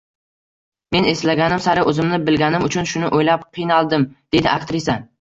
Men 0.95 1.07
eslaganim 1.11 1.61
sari 1.67 1.85
o‘zimni 1.93 2.21
bilganim 2.31 2.67
uchun 2.71 2.91
shuni 2.95 3.15
o‘ylab 3.21 3.49
qiynaldim,— 3.61 4.11
deydi 4.37 4.55
aktrisa 4.61 5.03